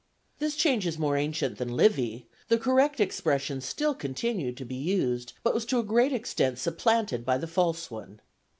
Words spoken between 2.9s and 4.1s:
expression still